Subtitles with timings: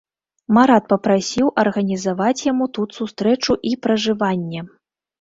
[0.57, 4.69] Марат папрасіў арганізаваць яму тут сустрэчу і пражыванне.